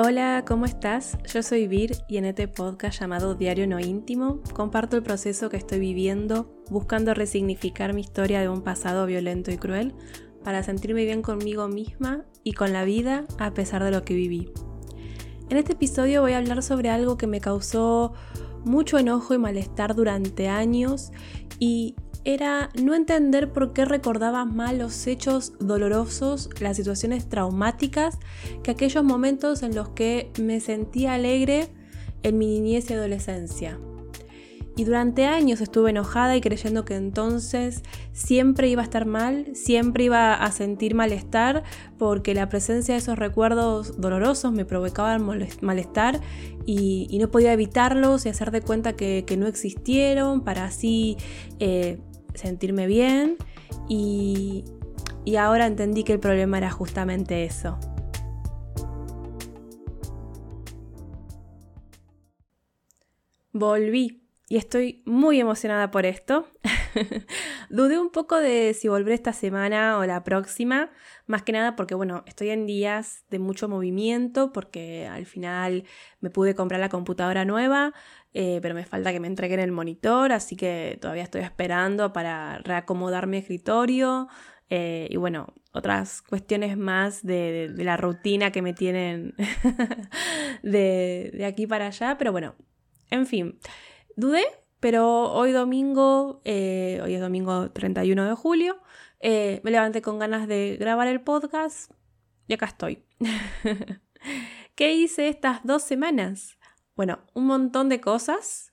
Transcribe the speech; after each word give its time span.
Hola, 0.00 0.44
¿cómo 0.46 0.64
estás? 0.64 1.18
Yo 1.34 1.42
soy 1.42 1.66
Vir 1.66 1.96
y 2.06 2.18
en 2.18 2.24
este 2.24 2.46
podcast 2.46 3.00
llamado 3.00 3.34
Diario 3.34 3.66
No 3.66 3.80
Íntimo 3.80 4.40
comparto 4.54 4.96
el 4.96 5.02
proceso 5.02 5.48
que 5.48 5.56
estoy 5.56 5.80
viviendo 5.80 6.54
buscando 6.70 7.14
resignificar 7.14 7.94
mi 7.94 8.02
historia 8.02 8.40
de 8.40 8.48
un 8.48 8.62
pasado 8.62 9.06
violento 9.06 9.50
y 9.50 9.56
cruel 9.56 9.96
para 10.44 10.62
sentirme 10.62 11.04
bien 11.04 11.20
conmigo 11.20 11.66
misma 11.66 12.24
y 12.44 12.52
con 12.52 12.72
la 12.72 12.84
vida 12.84 13.24
a 13.40 13.52
pesar 13.54 13.82
de 13.82 13.90
lo 13.90 14.04
que 14.04 14.14
viví. 14.14 14.52
En 15.48 15.56
este 15.56 15.72
episodio 15.72 16.22
voy 16.22 16.34
a 16.34 16.38
hablar 16.38 16.62
sobre 16.62 16.90
algo 16.90 17.18
que 17.18 17.26
me 17.26 17.40
causó 17.40 18.12
mucho 18.64 18.98
enojo 18.98 19.34
y 19.34 19.38
malestar 19.38 19.96
durante 19.96 20.48
años 20.48 21.10
y 21.58 21.96
era 22.28 22.68
no 22.74 22.94
entender 22.94 23.54
por 23.54 23.72
qué 23.72 23.86
recordaba 23.86 24.44
mal 24.44 24.76
los 24.76 25.06
hechos 25.06 25.54
dolorosos, 25.60 26.50
las 26.60 26.76
situaciones 26.76 27.26
traumáticas, 27.26 28.18
que 28.62 28.70
aquellos 28.70 29.02
momentos 29.02 29.62
en 29.62 29.74
los 29.74 29.88
que 29.88 30.30
me 30.38 30.60
sentía 30.60 31.14
alegre 31.14 31.68
en 32.22 32.36
mi 32.36 32.46
niñez 32.46 32.90
y 32.90 32.92
adolescencia. 32.92 33.78
Y 34.76 34.84
durante 34.84 35.24
años 35.24 35.62
estuve 35.62 35.88
enojada 35.90 36.36
y 36.36 36.42
creyendo 36.42 36.84
que 36.84 36.96
entonces 36.96 37.82
siempre 38.12 38.68
iba 38.68 38.82
a 38.82 38.84
estar 38.84 39.06
mal, 39.06 39.46
siempre 39.54 40.04
iba 40.04 40.34
a 40.34 40.52
sentir 40.52 40.94
malestar, 40.94 41.64
porque 41.98 42.34
la 42.34 42.50
presencia 42.50 42.94
de 42.94 42.98
esos 42.98 43.18
recuerdos 43.18 43.98
dolorosos 43.98 44.52
me 44.52 44.66
provocaban 44.66 45.26
malestar 45.62 46.20
y, 46.66 47.18
no 47.18 47.30
podía 47.30 47.54
evitarlos 47.54 48.26
y 48.26 48.28
hacer 48.28 48.50
de 48.50 48.60
cuenta 48.60 48.92
que, 48.92 49.24
no 49.38 49.46
existieron 49.46 50.42
para 50.42 50.66
así 50.66 51.16
eh, 51.58 51.98
sentirme 52.38 52.86
bien 52.86 53.36
y, 53.88 54.64
y 55.24 55.36
ahora 55.36 55.66
entendí 55.66 56.04
que 56.04 56.14
el 56.14 56.20
problema 56.20 56.58
era 56.58 56.70
justamente 56.70 57.44
eso. 57.44 57.78
Volví 63.52 64.22
y 64.48 64.56
estoy 64.56 65.02
muy 65.04 65.40
emocionada 65.40 65.90
por 65.90 66.06
esto. 66.06 66.46
Dudé 67.70 67.98
un 67.98 68.10
poco 68.10 68.36
de 68.36 68.74
si 68.74 68.88
volver 68.88 69.14
esta 69.14 69.32
semana 69.32 69.98
o 69.98 70.04
la 70.04 70.24
próxima, 70.24 70.90
más 71.26 71.42
que 71.42 71.52
nada 71.52 71.76
porque, 71.76 71.94
bueno, 71.94 72.24
estoy 72.26 72.50
en 72.50 72.66
días 72.66 73.24
de 73.30 73.38
mucho 73.38 73.68
movimiento, 73.68 74.52
porque 74.52 75.06
al 75.06 75.26
final 75.26 75.84
me 76.20 76.30
pude 76.30 76.54
comprar 76.54 76.80
la 76.80 76.88
computadora 76.88 77.44
nueva, 77.44 77.92
eh, 78.34 78.58
pero 78.62 78.74
me 78.74 78.84
falta 78.84 79.12
que 79.12 79.20
me 79.20 79.26
entreguen 79.26 79.60
el 79.60 79.72
monitor, 79.72 80.32
así 80.32 80.56
que 80.56 80.98
todavía 81.00 81.22
estoy 81.22 81.42
esperando 81.42 82.12
para 82.12 82.58
reacomodar 82.58 83.26
mi 83.26 83.38
escritorio. 83.38 84.28
Eh, 84.70 85.08
y 85.10 85.16
bueno, 85.16 85.54
otras 85.72 86.20
cuestiones 86.20 86.76
más 86.76 87.24
de, 87.24 87.72
la 87.76 87.96
rutina 87.96 88.50
que 88.50 88.60
me 88.60 88.74
tienen 88.74 89.34
de, 90.62 91.30
de 91.32 91.44
aquí 91.46 91.66
para 91.66 91.86
allá, 91.86 92.16
pero 92.18 92.32
bueno, 92.32 92.54
en 93.10 93.26
fin, 93.26 93.58
dudé 94.14 94.44
pero 94.80 95.32
hoy 95.32 95.52
domingo, 95.52 96.40
eh, 96.44 97.00
hoy 97.02 97.14
es 97.14 97.20
domingo 97.20 97.70
31 97.70 98.28
de 98.28 98.34
julio, 98.34 98.80
eh, 99.20 99.60
me 99.64 99.70
levanté 99.70 100.02
con 100.02 100.18
ganas 100.18 100.46
de 100.46 100.76
grabar 100.78 101.08
el 101.08 101.20
podcast 101.20 101.90
y 102.46 102.54
acá 102.54 102.66
estoy. 102.66 103.04
¿Qué 104.74 104.92
hice 104.94 105.28
estas 105.28 105.60
dos 105.64 105.82
semanas? 105.82 106.58
Bueno, 106.94 107.20
un 107.34 107.46
montón 107.46 107.88
de 107.88 108.00
cosas. 108.00 108.72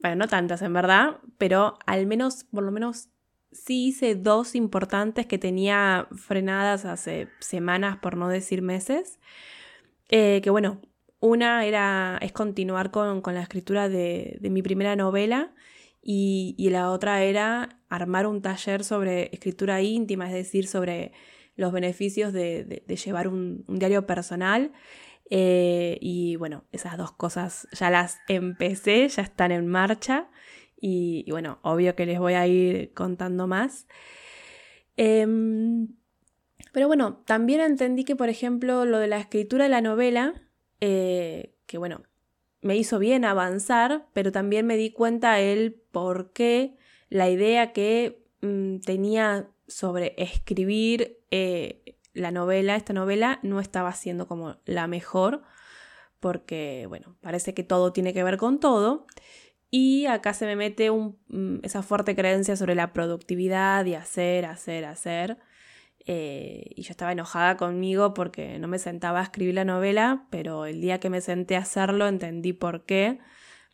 Bueno, 0.00 0.16
no 0.16 0.28
tantas 0.28 0.62
en 0.62 0.72
verdad, 0.72 1.18
pero 1.38 1.78
al 1.86 2.06
menos, 2.06 2.44
por 2.44 2.64
lo 2.64 2.72
menos, 2.72 3.10
sí 3.52 3.88
hice 3.88 4.14
dos 4.14 4.54
importantes 4.54 5.26
que 5.26 5.38
tenía 5.38 6.08
frenadas 6.16 6.84
hace 6.84 7.28
semanas, 7.40 7.98
por 7.98 8.16
no 8.16 8.28
decir 8.28 8.62
meses. 8.62 9.20
Eh, 10.08 10.40
que 10.42 10.50
bueno, 10.50 10.80
una 11.20 11.66
era, 11.66 12.18
es 12.22 12.32
continuar 12.32 12.90
con, 12.90 13.22
la 13.22 13.42
escritura 13.42 13.88
de, 13.88 14.38
mi 14.42 14.62
primera 14.62 14.96
novela 14.96 15.52
y, 16.02 16.56
la 16.70 16.90
otra 16.90 17.22
era 17.22 17.80
armar 17.88 18.26
un 18.26 18.40
taller 18.42 18.84
sobre 18.84 19.28
escritura 19.32 19.82
íntima, 19.82 20.26
es 20.26 20.32
decir, 20.32 20.66
sobre 20.66 21.12
los 21.56 21.72
beneficios 21.72 22.32
de, 22.32 22.82
llevar 23.04 23.28
un, 23.28 23.64
diario 23.68 24.06
personal. 24.06 24.72
Eh, 25.32 25.98
y 26.00 26.34
bueno, 26.36 26.64
esas 26.72 26.96
dos 26.96 27.12
cosas 27.12 27.68
ya 27.72 27.88
las 27.90 28.18
empecé, 28.26 29.06
ya 29.08 29.22
están 29.22 29.52
en 29.52 29.66
marcha 29.68 30.28
y, 30.80 31.30
bueno, 31.30 31.58
obvio 31.62 31.94
que 31.94 32.06
les 32.06 32.18
voy 32.18 32.32
a 32.32 32.46
ir 32.46 32.92
contando 32.94 33.46
más. 33.46 33.86
Em, 34.96 35.88
pero 36.72 36.86
bueno, 36.88 37.22
también 37.26 37.60
entendí 37.60 38.04
que, 38.04 38.16
por 38.16 38.28
ejemplo, 38.28 38.84
lo 38.86 38.98
de 38.98 39.06
la 39.06 39.18
escritura 39.18 39.64
de 39.64 39.70
la 39.70 39.82
novela 39.82 40.49
eh, 40.80 41.54
que 41.66 41.78
bueno, 41.78 42.02
me 42.62 42.76
hizo 42.76 42.98
bien 42.98 43.24
avanzar, 43.24 44.06
pero 44.12 44.32
también 44.32 44.66
me 44.66 44.76
di 44.76 44.90
cuenta 44.90 45.40
el 45.40 45.74
por 45.90 46.32
qué 46.32 46.76
la 47.08 47.28
idea 47.28 47.72
que 47.72 48.24
mm, 48.42 48.78
tenía 48.80 49.48
sobre 49.66 50.14
escribir 50.18 51.18
eh, 51.30 51.96
la 52.12 52.30
novela, 52.30 52.76
esta 52.76 52.92
novela, 52.92 53.38
no 53.42 53.60
estaba 53.60 53.92
siendo 53.92 54.26
como 54.26 54.56
la 54.64 54.86
mejor, 54.86 55.42
porque 56.18 56.86
bueno, 56.88 57.16
parece 57.20 57.54
que 57.54 57.64
todo 57.64 57.92
tiene 57.92 58.12
que 58.12 58.24
ver 58.24 58.36
con 58.36 58.60
todo. 58.60 59.06
Y 59.70 60.06
acá 60.06 60.34
se 60.34 60.46
me 60.46 60.56
mete 60.56 60.90
mm, 60.90 61.60
esa 61.62 61.82
fuerte 61.82 62.16
creencia 62.16 62.56
sobre 62.56 62.74
la 62.74 62.92
productividad 62.92 63.84
y 63.86 63.94
hacer, 63.94 64.44
hacer, 64.46 64.84
hacer. 64.84 65.38
Eh, 66.06 66.70
y 66.74 66.82
yo 66.82 66.90
estaba 66.90 67.12
enojada 67.12 67.56
conmigo 67.56 68.14
porque 68.14 68.58
no 68.58 68.68
me 68.68 68.78
sentaba 68.78 69.20
a 69.20 69.24
escribir 69.24 69.54
la 69.54 69.64
novela, 69.64 70.26
pero 70.30 70.66
el 70.66 70.80
día 70.80 70.98
que 70.98 71.10
me 71.10 71.20
senté 71.20 71.56
a 71.56 71.60
hacerlo 71.60 72.08
entendí 72.08 72.52
por 72.52 72.84
qué. 72.84 73.18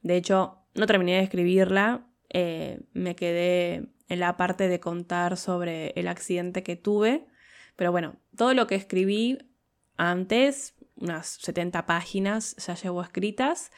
De 0.02 0.16
hecho, 0.16 0.58
no 0.74 0.86
terminé 0.86 1.12
de 1.14 1.22
escribirla, 1.22 2.06
eh, 2.28 2.80
me 2.92 3.16
quedé 3.16 3.88
en 4.08 4.20
la 4.20 4.36
parte 4.36 4.68
de 4.68 4.80
contar 4.80 5.36
sobre 5.36 5.92
el 5.96 6.08
accidente 6.08 6.62
que 6.62 6.76
tuve, 6.76 7.26
pero 7.76 7.92
bueno, 7.92 8.16
todo 8.36 8.54
lo 8.54 8.66
que 8.66 8.74
escribí 8.74 9.38
antes, 9.96 10.74
unas 10.96 11.38
70 11.40 11.86
páginas 11.86 12.56
ya 12.56 12.74
llevo 12.74 13.02
escritas, 13.02 13.70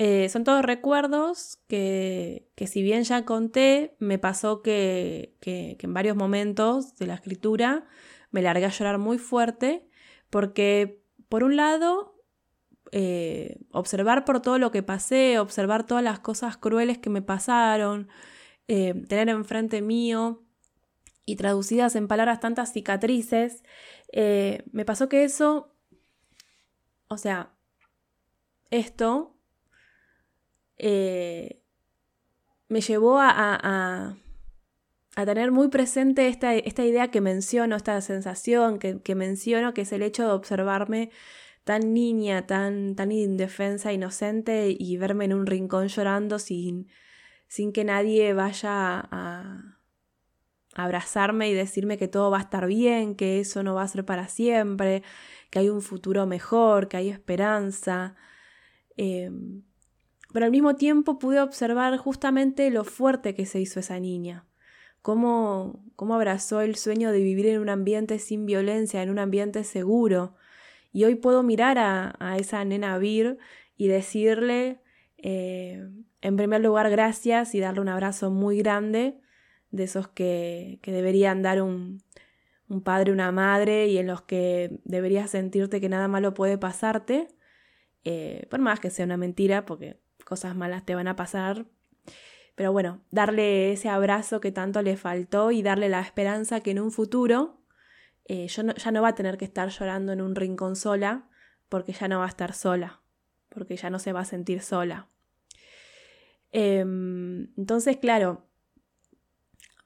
eh, 0.00 0.28
son 0.28 0.44
todos 0.44 0.64
recuerdos 0.64 1.58
que, 1.66 2.48
si 2.66 2.82
bien 2.82 3.02
ya 3.02 3.24
conté, 3.24 3.96
me 3.98 4.16
pasó 4.18 4.62
que, 4.62 5.36
en 5.42 5.92
varios 5.92 6.16
momentos 6.16 6.94
de 6.96 7.08
la 7.08 7.14
escritura 7.14 7.84
me 8.30 8.40
largué 8.40 8.66
a 8.66 8.70
llorar 8.70 8.98
muy 8.98 9.18
fuerte 9.18 9.88
porque, 10.30 11.02
por 11.28 11.42
un 11.42 11.56
lado, 11.56 12.14
eh, 12.92 13.58
observar 13.72 14.24
por 14.24 14.40
todo 14.40 14.58
lo 14.58 14.70
que 14.70 14.84
pasé, 14.84 15.40
observar 15.40 15.84
todas 15.84 16.04
las 16.04 16.20
cosas 16.20 16.56
crueles 16.56 16.98
que 16.98 17.10
me 17.10 17.22
pasaron, 17.22 18.08
eh, 18.68 18.94
tener 19.08 19.28
enfrente 19.28 19.82
mío 19.82 20.44
y 21.24 21.34
traducidas 21.34 21.96
en 21.96 22.06
palabras 22.06 22.38
tantas 22.38 22.72
cicatrices, 22.72 23.64
me 24.12 24.84
pasó 24.84 25.08
que 25.08 25.24
eso, 25.24 25.74
o 27.08 27.18
sea, 27.18 27.56
esto 28.70 29.37
eh, 30.78 31.62
me 32.68 32.80
llevó 32.80 33.18
a, 33.20 34.16
tener 35.14 35.50
muy 35.50 35.68
presente 35.68 36.28
esta, 36.28 36.54
idea 36.54 37.10
que 37.10 37.20
menciono, 37.20 37.76
esta 37.76 38.00
sensación 38.00 38.78
que, 38.78 39.14
menciono, 39.14 39.74
que 39.74 39.82
es 39.82 39.92
el 39.92 40.02
hecho 40.02 40.24
de 40.24 40.32
observarme 40.32 41.10
tan 41.64 41.92
niña, 41.92 42.46
tan, 42.46 42.94
tan 42.94 43.12
indefensa, 43.12 43.92
inocente 43.92 44.74
y 44.78 44.96
verme 44.96 45.26
en 45.26 45.34
un 45.34 45.46
rincón 45.46 45.88
llorando 45.88 46.38
sin, 46.38 46.88
sin 47.48 47.72
que 47.72 47.84
nadie 47.84 48.32
vaya 48.32 49.06
a, 49.10 49.78
abrazarme 50.74 51.50
y 51.50 51.54
decirme 51.54 51.98
que 51.98 52.08
todo 52.08 52.30
va 52.30 52.38
a 52.38 52.42
estar 52.42 52.66
bien, 52.66 53.16
que 53.16 53.40
eso 53.40 53.62
no 53.64 53.74
va 53.74 53.82
a 53.82 53.88
ser 53.88 54.04
para 54.04 54.28
siempre, 54.28 55.02
que 55.50 55.58
hay 55.58 55.68
un 55.68 55.82
futuro 55.82 56.26
mejor, 56.26 56.88
que 56.88 56.96
hay 56.96 57.08
esperanza. 57.10 58.14
Em, 58.96 59.64
pero 60.32 60.44
al 60.44 60.50
mismo 60.50 60.76
tiempo 60.76 61.18
pude 61.18 61.40
observar 61.40 61.96
justamente 61.96 62.70
lo 62.70 62.84
fuerte 62.84 63.34
que 63.34 63.46
se 63.46 63.60
hizo 63.60 63.80
esa 63.80 63.98
niña, 63.98 64.46
cómo, 65.02 65.82
cómo 65.96 66.14
abrazó 66.14 66.60
el 66.60 66.76
sueño 66.76 67.12
de 67.12 67.22
vivir 67.22 67.46
en 67.46 67.60
un 67.60 67.68
ambiente 67.68 68.18
sin 68.18 68.46
violencia, 68.46 69.02
en 69.02 69.10
un 69.10 69.18
ambiente 69.18 69.64
seguro. 69.64 70.34
Y 70.92 71.04
hoy 71.04 71.14
puedo 71.14 71.42
mirar 71.42 71.78
a, 71.78 72.36
esa 72.38 72.64
nena 72.64 72.98
Vir 72.98 73.38
y 73.76 73.88
decirle, 73.88 74.80
eh, 75.18 75.88
en 76.20 76.36
primer 76.36 76.60
lugar, 76.60 76.90
gracias 76.90 77.54
y 77.54 77.60
darle 77.60 77.80
un 77.80 77.88
abrazo 77.88 78.30
muy 78.30 78.58
grande, 78.58 79.18
de 79.70 79.84
esos 79.84 80.08
que, 80.08 80.78
que 80.82 80.92
deberían 80.92 81.42
dar 81.42 81.62
un, 81.62 82.02
un 82.68 82.82
padre, 82.82 83.12
una 83.12 83.32
madre, 83.32 83.86
y 83.88 83.98
en 83.98 84.06
los 84.06 84.22
que 84.22 84.78
deberías 84.84 85.30
sentirte 85.30 85.80
que 85.80 85.88
nada 85.88 86.08
malo 86.08 86.34
puede 86.34 86.58
pasarte, 86.58 87.28
eh, 88.04 88.46
por 88.50 88.60
más 88.60 88.80
que 88.80 88.90
sea 88.90 89.04
una 89.04 89.16
mentira, 89.16 89.64
porque 89.64 89.98
cosas 90.28 90.54
malas 90.54 90.84
te 90.84 90.94
van 90.94 91.08
a 91.08 91.16
pasar. 91.16 91.64
Pero 92.54 92.70
bueno, 92.70 93.00
darle 93.10 93.72
ese 93.72 93.88
abrazo 93.88 94.40
que 94.40 94.52
tanto 94.52 94.82
le 94.82 94.98
faltó 94.98 95.52
y 95.52 95.62
darle 95.62 95.88
la 95.88 96.00
esperanza 96.00 96.60
que 96.60 96.72
en 96.72 96.80
un 96.80 96.92
futuro 96.92 97.62
eh, 98.26 98.46
yo 98.46 98.62
ya 98.62 98.90
no 98.90 99.00
va 99.00 99.08
a 99.08 99.14
tener 99.14 99.38
que 99.38 99.46
estar 99.46 99.70
llorando 99.70 100.12
en 100.12 100.20
un 100.20 100.34
rincón 100.34 100.76
sola, 100.76 101.30
porque 101.70 101.94
ya 101.94 102.08
no 102.08 102.18
va 102.18 102.26
a 102.26 102.28
estar 102.28 102.52
sola, 102.52 103.00
porque 103.48 103.76
ya 103.76 103.88
no 103.88 103.98
se 103.98 104.12
va 104.12 104.20
a 104.20 104.26
sentir 104.26 104.60
sola. 104.60 105.08
Em, 106.52 107.48
entonces, 107.56 107.96
claro, 107.96 108.44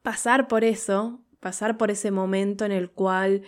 pasar 0.02 0.48
por 0.48 0.64
eso, 0.64 1.20
pasar 1.38 1.76
por 1.76 1.92
ese 1.92 2.10
momento 2.10 2.64
en 2.64 2.72
el 2.72 2.90
cual 2.90 3.42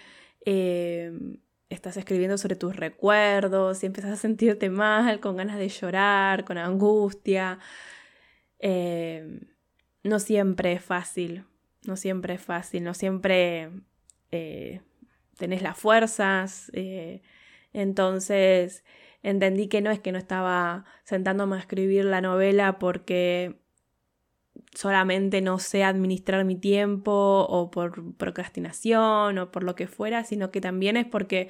em, 0.44 1.38
estás 1.69 1.96
escribiendo 1.96 2.38
sobre 2.38 2.56
tus 2.56 2.76
recuerdos 2.76 3.82
y 3.82 3.87
empiezas 3.87 4.12
a 4.12 4.16
sentirte 4.16 4.70
mal, 4.70 5.20
con 5.20 5.37
ganas 5.37 5.58
de 5.58 5.69
llorar, 5.69 6.44
con 6.44 6.58
angustia, 6.58 7.58
em, 8.58 9.40
no 10.02 10.19
siempre 10.19 10.72
es 10.75 10.84
fácil, 10.84 11.44
no 11.87 11.96
siempre 11.96 12.34
es 12.34 12.43
fácil, 12.43 12.84
no 12.84 12.94
siempre 12.94 13.70
eh, 14.31 14.81
tenés 15.38 15.62
las 15.62 15.78
fuerzas. 15.78 16.70
Eh, 16.75 17.22
entonces 17.72 18.84
entendí 19.22 19.69
que 19.69 19.81
no 19.81 19.90
es 19.90 20.00
que 20.00 20.12
no 20.12 20.19
estaba 20.19 20.84
sentándome 21.05 21.56
a 21.56 21.60
escribir 21.60 22.05
la 22.05 22.20
novela 22.20 22.78
porque 22.78 23.63
solamente 24.74 25.40
no 25.40 25.58
sé 25.58 25.84
administrar 25.84 26.44
mi 26.44 26.56
tiempo 26.56 27.46
o 27.48 27.70
por 27.70 28.14
procrastinación 28.16 29.38
o 29.38 29.50
por 29.50 29.62
lo 29.62 29.74
que 29.74 29.86
fuera, 29.86 30.24
sino 30.24 30.50
que 30.50 30.60
también 30.60 30.96
es 30.96 31.06
porque, 31.06 31.48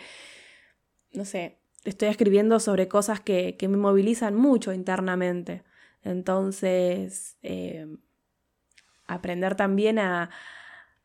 no 1.13 1.25
sé, 1.25 1.59
estoy 1.85 2.09
escribiendo 2.09 2.61
sobre 2.61 2.89
cosas 2.89 3.21
que, 3.21 3.57
me 3.63 3.77
movilizan 3.77 4.35
mucho 4.35 4.73
internamente. 4.73 5.65
Entonces, 6.03 7.39
eh, 7.43 7.87
aprender 9.07 9.55
también 9.57 9.99
a, 9.99 10.31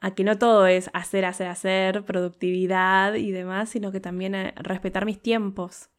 a 0.02 0.16
que 0.16 0.24
no 0.24 0.38
todo 0.38 0.68
es 0.68 0.90
hacer, 0.94 1.26
hacer, 1.26 1.48
hacer, 1.48 2.06
productividad 2.06 3.16
y 3.16 3.32
demás, 3.32 3.70
sino 3.70 3.92
que 3.92 4.00
también 4.00 4.36
a 4.36 4.52
respetar 4.58 5.06
mis 5.06 5.22
tiempos, 5.22 5.90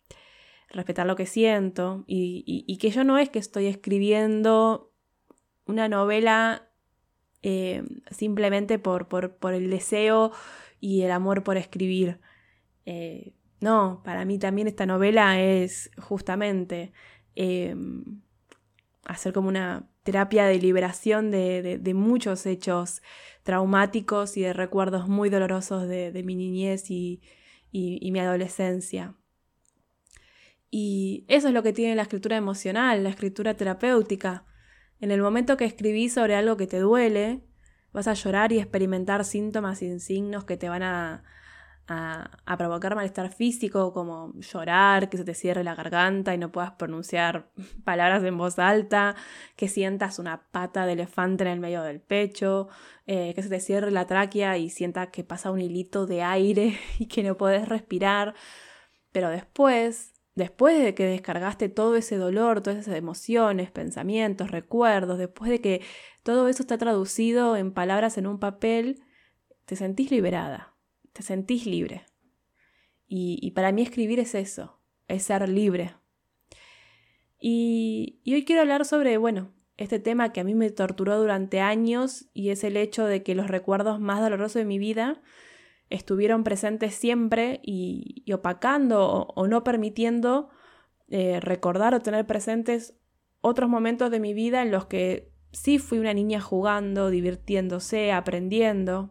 respetar 0.70 1.06
lo 1.06 1.17
que 1.17 1.26
siento 1.26 2.05
y, 2.06 2.78
que 2.81 2.90
yo 2.90 3.05
no 3.05 3.19
es 3.19 3.28
que 3.28 3.38
estoy 3.38 3.67
escribiendo 3.67 4.90
una 5.70 5.88
novela 5.88 6.69
eh, 7.43 7.82
simplemente 8.11 8.78
por, 8.78 9.08
por, 9.08 9.55
el 9.55 9.70
deseo 9.70 10.32
y 10.81 11.02
el 11.02 11.11
amor 11.11 11.43
por 11.43 11.56
escribir. 11.56 12.20
Eh, 12.84 13.32
no, 13.61 14.02
para 14.05 14.25
mí 14.25 14.38
también 14.38 14.69
esta 14.69 14.87
novela 14.87 15.40
es 15.40 15.90
justamente 15.99 16.93
eh, 17.37 17.75
hacer 19.05 19.32
como 19.32 19.49
una 19.49 19.88
terapia 20.02 20.46
de 20.46 20.58
liberación 20.58 21.31
de, 21.31 21.93
muchos 21.94 22.46
hechos 22.46 23.02
traumáticos 23.43 24.37
y 24.37 24.43
de 24.43 24.52
recuerdos 24.52 25.08
muy 25.08 25.31
dolorosos 25.31 25.88
de, 25.88 26.22
mi 26.25 26.34
niñez 26.34 26.90
y, 26.90 27.20
mi 27.72 28.19
adolescencia. 28.19 29.14
Y 30.70 31.25
eso 31.28 31.49
es 31.49 31.55
lo 31.55 31.62
que 31.62 31.72
tiene 31.72 31.96
la 31.96 32.02
escritura 32.02 32.37
emocional, 32.37 33.02
la 33.02 33.11
escritura 33.11 33.55
terapéutica. 33.55 34.44
En 35.00 35.11
el 35.11 35.23
momento 35.23 35.56
que 35.56 35.64
escribís 35.64 36.14
sobre 36.14 36.37
algo 36.37 36.56
que 36.56 36.67
te 36.67 36.79
duele, 36.79 37.41
vas 37.93 38.06
a 38.08 38.14
llorar 38.14 38.52
y 38.52 38.58
experimentar 38.58 39.25
síntomas 39.25 39.82
y 39.82 39.97
que 40.47 40.56
te 40.56 40.69
van 40.69 40.82
a, 40.82 41.25
a, 41.91 42.56
provocar 42.56 42.94
malestar 42.94 43.32
físico, 43.32 43.93
como 43.93 44.32
llorar, 44.35 45.08
que 45.08 45.17
se 45.17 45.25
te 45.25 45.35
cierre 45.35 45.64
la 45.64 45.75
garganta 45.75 46.35
y 46.35 46.38
no 46.38 46.52
puedas 46.52 46.73
pronunciar 46.73 47.50
palabras 47.85 48.23
en 48.23 48.37
voz 48.38 48.58
alta, 48.58 49.17
que 49.56 49.69
sientas 49.69 50.19
una 50.19 50.43
pata 50.50 50.87
de 50.87 50.93
elefante 50.93 51.44
en 51.44 51.50
el 51.50 51.61
medio 51.61 51.82
del 51.82 52.00
pecho, 52.00 52.69
eh, 53.06 53.35
que 53.35 53.43
se 53.43 53.49
te 53.49 53.61
cierre 53.61 53.91
la 53.91 54.06
tráquea 54.06 54.56
y 54.56 54.70
sientas 54.70 55.08
que 55.08 55.25
pasa 55.25 55.50
un 55.50 55.61
hilito 55.61 56.06
de 56.06 56.23
aire 56.23 56.79
y 56.99 57.06
que 57.06 57.23
no 57.23 57.37
puedes 57.37 57.69
respirar. 57.69 58.35
Pero 59.12 59.29
después, 59.31 60.10
después 60.35 60.82
de 60.82 60.94
que 60.94 61.06
descargaste 61.06 61.69
todo 61.69 61.97
ese 61.97 62.17
dolor, 62.17 62.62
todas 62.62 62.79
esas 62.79 62.97
emociones, 62.97 63.71
pensamientos, 63.71 64.50
recuerdos, 64.50 65.19
después 65.19 65.50
de 65.50 65.61
que 65.61 65.82
todo 66.23 66.49
eso 66.49 66.62
está 66.62 66.79
traducido 66.79 67.56
en 67.56 67.73
palabras 67.73 68.19
en 68.19 68.27
un 68.27 68.38
papel, 68.38 69.03
te 69.65 69.77
sentís 69.77 70.11
liberada 70.11 70.71
te 71.12 71.23
sentís 71.23 71.67
libre. 71.67 72.05
Y, 73.12 73.50
para 73.53 73.73
mí 73.73 73.82
escribir 73.82 74.21
es 74.21 74.37
eso, 74.37 74.79
es 75.09 75.25
ser 75.25 75.49
libre. 75.49 75.97
Y, 77.41 78.21
hoy 78.27 78.44
quiero 78.44 78.62
hablar 78.62 78.85
sobre, 78.85 79.17
bueno, 79.17 79.53
este 79.77 79.99
tema 79.99 80.32
que 80.32 80.41
a 80.41 80.44
mí 80.44 80.55
me 80.55 80.71
torturó 80.71 81.19
durante 81.19 81.61
años 81.61 82.27
y 82.35 82.50
es 82.50 82.62
el 82.62 82.77
hecho 82.77 83.06
de 83.06 83.23
que 83.23 83.35
los 83.35 83.49
recuerdos 83.49 83.99
más 83.99 84.21
dolorosos 84.21 84.55
de 84.55 84.65
mi 84.65 84.79
vida 84.79 85.21
estuvieron 85.91 86.45
presentes 86.45 86.95
siempre 86.95 87.61
y, 87.63 88.25
opacando 88.33 89.27
o, 89.35 89.47
no 89.49 89.65
permitiendo 89.65 90.49
eh, 91.09 91.41
recordar 91.41 91.95
o 91.95 92.01
tener 92.01 92.27
presentes 92.27 92.95
otros 93.41 93.69
momentos 93.69 94.11
de 94.11 94.21
mi 94.21 94.33
vida 94.33 94.63
en 94.63 94.71
los 94.71 94.87
que 94.87 95.33
sí 95.53 95.79
fui 95.79 95.99
una 95.99 96.15
niña 96.15 96.41
jugando, 96.41 97.11
divirtiéndose, 97.11 98.13
aprendiendo. 98.13 99.11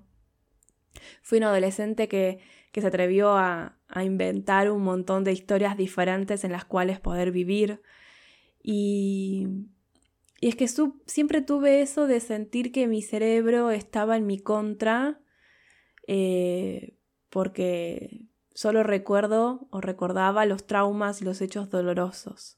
Fui 1.22 1.38
un 1.40 1.46
adolescente 1.46 2.08
que, 2.08 2.40
se 2.74 2.88
atrevió 2.88 3.34
a, 3.34 3.76
inventar 4.02 4.72
un 4.72 4.84
montón 4.84 5.26
de 5.26 5.34
historias 5.34 5.76
diferentes 5.76 6.46
en 6.46 6.54
las 6.54 6.64
cuales 6.64 7.02
poder 7.02 7.32
vivir. 7.32 7.82
Y, 8.64 9.48
es 10.40 10.56
que 10.56 10.70
siempre 11.06 11.42
tuve 11.42 11.82
eso 11.82 12.08
de 12.08 12.22
sentir 12.22 12.72
que 12.72 12.88
mi 12.88 13.02
cerebro 13.02 13.72
estaba 13.72 14.16
en 14.16 14.26
mi 14.26 14.40
contra, 14.40 15.20
eh, 16.12 16.98
porque 17.30 18.26
solo 18.56 18.82
recuerdo 18.82 19.68
o 19.70 19.80
recordaba 19.80 20.48
los 20.48 20.66
traumas 20.66 21.22
y 21.22 21.26
los 21.26 21.40
hechos 21.40 21.70
dolorosos. 21.70 22.58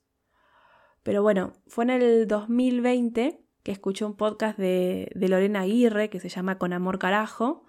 Pero 1.03 1.21
bueno, 1.21 1.51
fue 1.68 1.83
en 1.83 1.89
el 1.89 2.27
2020 2.30 3.44
que 3.62 3.71
escuché 3.74 4.06
un 4.06 4.15
podcast 4.15 4.57
de, 4.57 5.12
Lorena 5.15 5.62
Aguirre 5.62 6.09
que 6.09 6.21
se 6.21 6.30
llama 6.30 6.57
Con 6.57 6.71
Amor 6.71 6.98
Carajo, 6.98 7.65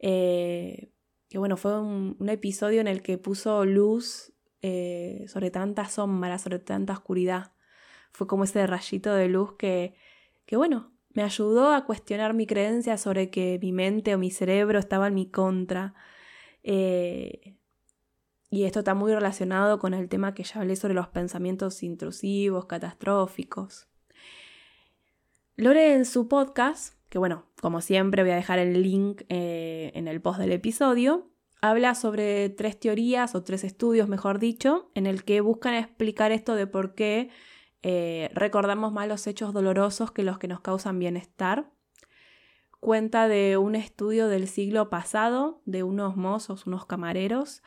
eh, 0.00 0.92
que 1.28 1.38
bueno, 1.38 1.56
fue 1.56 1.80
un, 1.80 2.16
episodio 2.28 2.80
en 2.80 2.88
el 2.88 3.00
que 3.00 3.16
puso 3.16 3.64
luz 3.64 4.32
eh, 4.60 5.26
sobre 5.28 5.52
tanta 5.52 5.88
sombra, 5.88 6.40
sobre 6.40 6.58
tanta 6.58 6.94
oscuridad. 6.94 7.52
Fue 8.10 8.26
como 8.26 8.42
ese 8.42 8.66
rayito 8.66 9.14
de 9.14 9.28
luz 9.28 9.52
que, 9.56 9.94
que, 10.46 10.56
bueno, 10.56 10.91
me 11.14 11.22
ayudó 11.22 11.72
a 11.72 11.84
cuestionar 11.84 12.34
mi 12.34 12.46
creencia 12.46 12.96
sobre 12.96 13.30
que 13.30 13.58
mi 13.60 13.72
mente 13.72 14.14
o 14.14 14.18
mi 14.18 14.30
cerebro 14.30 14.78
estaba 14.78 15.08
en 15.08 15.14
mi 15.14 15.30
contra. 15.30 15.94
Eh, 16.62 17.56
y 18.50 18.64
esto 18.64 18.80
está 18.80 18.94
muy 18.94 19.12
relacionado 19.12 19.78
con 19.78 19.94
el 19.94 20.08
tema 20.08 20.34
que 20.34 20.44
ya 20.44 20.60
hablé 20.60 20.76
sobre 20.76 20.94
los 20.94 21.08
pensamientos 21.08 21.82
intrusivos, 21.82 22.66
catastróficos. 22.66 23.88
Lore 25.56 25.94
en 25.94 26.04
su 26.04 26.28
podcast 26.28 26.94
que 27.12 27.18
bueno, 27.18 27.44
como 27.60 27.82
siempre 27.82 28.22
voy 28.22 28.32
a 28.32 28.36
dejar 28.36 28.58
el 28.58 28.82
link 28.82 29.24
eh, 29.28 29.92
en 29.94 30.08
el 30.08 30.22
post 30.22 30.40
del 30.40 30.50
episodio, 30.50 31.30
habla 31.60 31.94
sobre 31.94 32.48
tres 32.48 32.80
teorías 32.80 33.34
o 33.34 33.42
tres 33.42 33.64
estudios, 33.64 34.08
mejor 34.08 34.38
dicho, 34.38 34.90
en 34.94 35.04
el 35.04 35.22
que 35.22 35.42
buscan 35.42 35.74
explicar 35.74 36.32
esto 36.32 36.54
de 36.54 36.66
por 36.66 36.94
qué 36.94 37.28
eh, 37.82 38.30
recordamos 38.34 38.92
más 38.92 39.08
los 39.08 39.26
hechos 39.26 39.52
dolorosos 39.52 40.12
que 40.12 40.22
los 40.22 40.38
que 40.38 40.48
nos 40.48 40.60
causan 40.60 40.98
bienestar. 40.98 41.70
Cuenta 42.80 43.28
de 43.28 43.56
un 43.56 43.74
estudio 43.74 44.28
del 44.28 44.48
siglo 44.48 44.90
pasado 44.90 45.62
de 45.66 45.82
unos 45.82 46.16
mozos, 46.16 46.66
unos 46.66 46.86
camareros, 46.86 47.62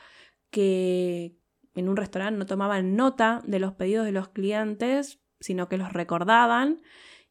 que 0.50 1.38
en 1.74 1.90
un 1.90 1.98
restaurante 1.98 2.38
no 2.38 2.46
tomaban 2.46 2.96
nota 2.96 3.42
de 3.46 3.60
los 3.60 3.74
pedidos 3.74 4.06
de 4.06 4.12
los 4.12 4.30
clientes, 4.30 5.20
sino 5.40 5.68
que 5.68 5.78
los 5.78 5.94
recordaban 5.94 6.82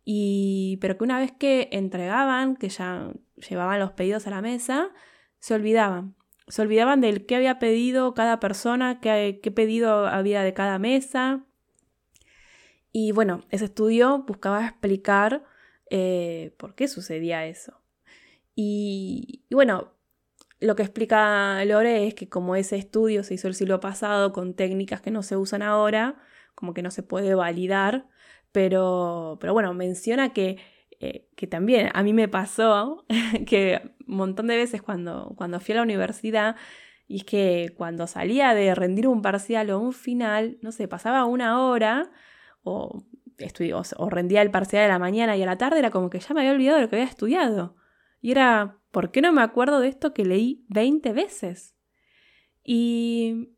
y, 0.05 0.79
pero 0.81 0.99
que 0.99 1.05
una 1.05 1.19
vez 1.19 1.33
que 1.33 1.69
entregaban, 1.73 2.57
que 2.57 2.69
ya 2.69 3.13
llevaban 3.49 3.81
los 3.81 3.93
pedidos 3.93 4.27
a 4.27 4.31
la 4.31 4.43
mesa, 4.43 4.91
se 5.39 5.55
olvidaban. 5.55 6.15
Se 6.49 6.61
olvidaban 6.61 7.01
del 7.01 7.25
qué 7.25 7.37
había 7.37 7.59
pedido 7.59 8.13
cada 8.13 8.39
persona, 8.39 9.01
qué, 9.01 9.41
qué 9.43 9.51
pedido 9.51 10.07
había 10.07 10.43
de 10.43 10.53
cada 10.53 10.79
mesa. 10.79 11.47
Y 12.97 13.11
bueno, 13.11 13.43
ese 13.51 13.65
estudio 13.65 14.23
buscaba 14.25 14.65
explicar 14.65 15.43
eh, 15.91 16.55
por 16.59 16.77
qué 16.77 16.87
sucedía 16.87 17.45
eso. 17.45 17.81
Y, 18.55 19.45
bueno, 19.51 19.95
lo 20.61 20.77
que 20.77 20.85
explica 20.85 21.65
Lore 21.65 22.07
es 22.07 22.15
que 22.15 22.29
como 22.29 22.55
ese 22.55 22.77
estudio 22.77 23.25
se 23.25 23.35
hizo 23.35 23.49
el 23.49 23.57
siglo 23.57 23.81
pasado 23.81 24.33
con 24.33 24.55
técnicas 24.55 25.01
que 25.01 25.11
no 25.11 25.25
se 25.25 25.37
usan 25.37 25.61
ahora, 25.61 26.23
como 26.55 26.73
que 26.73 26.83
no 26.83 26.93
se 26.93 27.03
puede 27.03 27.35
validar, 27.35 28.07
pero, 28.53 29.39
pero 29.41 29.53
bueno, 29.55 29.75
menciona 29.75 30.33
que, 30.33 30.59
eh, 31.01 31.29
que 31.35 31.49
también 31.49 31.91
a 31.95 32.05
mí 32.05 32.13
me 32.13 32.29
pasó 32.29 33.05
que 33.49 33.81
un 34.07 34.17
montón 34.19 34.47
de 34.47 34.57
veces 34.57 34.83
cuando, 34.83 35.35
cuando 35.37 35.59
fui 35.59 35.73
a 35.73 35.79
la 35.79 35.83
universidad, 35.83 36.55
y 37.09 37.17
es 37.17 37.25
que 37.25 37.75
cuando 37.77 38.07
salía 38.07 38.55
de 38.55 38.73
rendir 38.77 39.09
un 39.09 39.21
parcial 39.21 39.71
o 39.71 39.81
un 39.81 39.93
final, 39.93 40.59
no 40.63 40.71
sé, 40.71 40.87
pasaba 40.87 41.25
una 41.25 41.61
hora 41.67 42.13
o, 42.65 43.05
o, 43.97 44.11
rendía 44.11 44.43
el 44.43 44.51
parcial 44.51 44.83
de 44.83 44.89
la 44.89 44.99
mañana 44.99 45.37
y 45.37 45.43
a 45.43 45.47
la 45.47 45.59
tarde 45.59 45.79
era 45.79 45.91
como 45.91 46.11
que 46.11 46.19
ya 46.19 46.35
me 46.35 46.41
había 46.41 46.53
olvidado 46.53 46.77
de 46.77 46.83
lo 46.83 46.91
que 46.91 46.97
había 46.97 47.09
estudiado. 47.09 47.77
Y 48.21 48.31
era, 48.31 48.79
¿por 48.91 49.11
qué 49.11 49.21
no 49.21 49.33
me 49.33 49.43
acuerdo 49.43 49.81
de 49.81 49.89
esto 49.89 50.15
que 50.15 50.25
leí 50.25 50.65
20 50.69 51.13
veces? 51.13 51.77
Y, 52.65 53.51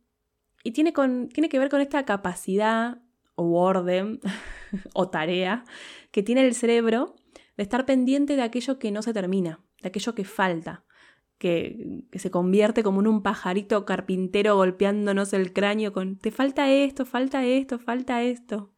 y 0.65 0.73
tiene, 0.73 0.93
con, 0.93 1.29
tiene 1.29 1.49
que 1.49 1.59
ver 1.59 1.69
con 1.69 1.81
esta 1.81 2.05
capacidad 2.05 2.99
o 3.37 3.61
orden 3.61 4.21
o 4.95 5.09
tarea 5.09 5.65
que 6.11 6.23
tiene 6.23 6.45
el 6.45 6.55
cerebro 6.55 7.15
de 7.57 7.63
estar 7.63 7.87
pendiente 7.87 8.37
de 8.37 8.43
aquello 8.43 8.79
que 8.79 8.91
no 8.91 9.03
se 9.03 9.15
termina, 9.15 9.61
de 9.83 9.89
aquello 9.89 10.15
que 10.15 10.25
falta, 10.25 10.85
que, 11.39 12.03
que, 12.11 12.19
se 12.19 12.31
convierte 12.31 12.83
como 12.83 13.01
en 13.01 13.07
un 13.07 13.23
pajarito 13.23 13.85
carpintero 13.85 14.57
golpeándonos 14.57 15.33
el 15.33 15.53
cráneo 15.53 15.93
con, 15.93 16.19
te 16.19 16.31
falta 16.31 16.71
esto, 16.71 17.05
falta 17.05 17.45
esto, 17.45 17.79
falta 17.79 18.23
esto. 18.23 18.76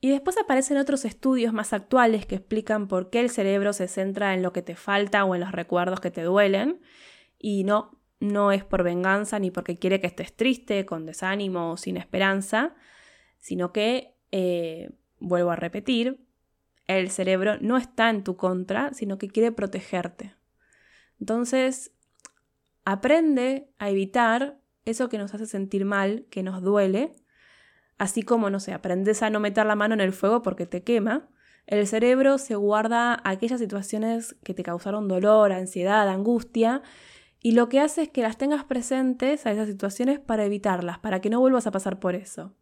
Y 0.00 0.10
después 0.10 0.38
aparecen 0.38 0.78
otros 0.78 1.04
estudios 1.04 1.52
más 1.52 1.72
actuales 1.72 2.24
que 2.24 2.36
explican 2.36 2.88
por 2.88 3.10
qué 3.10 3.20
el 3.20 3.28
cerebro 3.28 3.72
se 3.74 3.86
centra 3.86 4.32
en 4.32 4.42
lo 4.42 4.52
que 4.52 4.62
te 4.62 4.74
falta 4.74 5.24
o 5.24 5.34
en 5.34 5.42
los 5.42 5.52
recuerdos 5.52 6.00
que 6.00 6.10
te 6.10 6.22
duelen. 6.22 6.80
Y 7.38 7.64
no, 7.64 8.00
no 8.18 8.50
es 8.50 8.64
por 8.64 8.82
venganza 8.82 9.38
ni 9.38 9.50
porque 9.50 9.78
quiere 9.78 10.00
que 10.00 10.06
estés 10.06 10.34
triste, 10.34 10.86
con 10.86 11.04
desánimo 11.04 11.72
o 11.72 11.76
sin 11.76 11.98
esperanza, 11.98 12.74
sino 13.38 13.72
que, 13.72 14.16
eh, 14.30 14.90
vuelvo 15.18 15.50
a 15.50 15.56
repetir, 15.56 16.26
el 16.86 17.10
cerebro 17.10 17.58
no 17.60 17.76
está 17.76 18.08
en 18.10 18.24
tu 18.24 18.36
contra, 18.36 18.94
sino 18.94 19.18
que 19.18 19.28
quiere 19.28 19.52
protegerte. 19.52 20.34
Entonces, 21.20 21.92
aprende 22.84 23.68
a 23.78 23.90
evitar 23.90 24.60
eso 24.84 25.08
que 25.08 25.18
nos 25.18 25.34
hace 25.34 25.46
sentir 25.46 25.84
mal, 25.84 26.26
que 26.30 26.42
nos 26.42 26.62
duele, 26.62 27.12
Así 28.00 28.22
como, 28.22 28.48
no 28.48 28.60
sé, 28.60 28.72
aprendes 28.72 29.22
a 29.22 29.28
no 29.28 29.40
meter 29.40 29.66
la 29.66 29.74
mano 29.74 29.92
en 29.92 30.00
el 30.00 30.14
fuego 30.14 30.40
porque 30.40 30.64
te 30.64 30.82
quema, 30.82 31.28
el 31.66 31.86
cerebro 31.86 32.38
se 32.38 32.54
guarda 32.54 33.20
aquellas 33.24 33.60
situaciones 33.60 34.36
que 34.42 34.54
te 34.54 34.62
causaron 34.62 35.06
dolor, 35.06 35.52
ansiedad, 35.52 36.08
angustia, 36.08 36.80
y 37.42 37.52
lo 37.52 37.68
que 37.68 37.78
hace 37.78 38.04
es 38.04 38.08
que 38.08 38.22
las 38.22 38.38
tengas 38.38 38.64
presentes 38.64 39.44
a 39.44 39.52
esas 39.52 39.68
situaciones 39.68 40.18
para 40.18 40.46
evitarlas, 40.46 40.98
para 40.98 41.20
que 41.20 41.28
no 41.28 41.40
vuelvas 41.40 41.66
a 41.66 41.72
pasar 41.72 42.00
por 42.00 42.14
eso. 42.14 42.54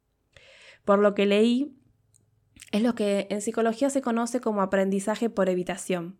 Por 0.84 0.98
lo 0.98 1.14
que 1.14 1.24
leí, 1.24 1.78
es 2.72 2.82
lo 2.82 2.96
que 2.96 3.28
en 3.30 3.40
psicología 3.40 3.90
se 3.90 4.02
conoce 4.02 4.40
como 4.40 4.60
aprendizaje 4.60 5.30
por 5.30 5.48
evitación. 5.48 6.18